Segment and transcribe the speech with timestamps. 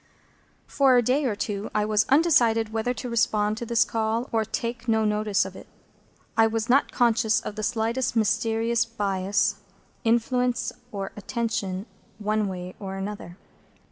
[0.65, 4.43] For a day or two I was undecided whether to respond to this call, or
[4.43, 5.67] take no notice of it.
[6.35, 9.57] I was not conscious of the slightest mysterious bias,
[10.03, 11.85] influence, or attraction,
[12.17, 13.37] one way or other.